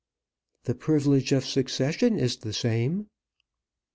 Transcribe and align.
"The 0.63 0.73
privilege 0.73 1.31
of 1.31 1.45
succession 1.45 2.17
is 2.17 2.37
the 2.37 2.53
same." 2.53 3.05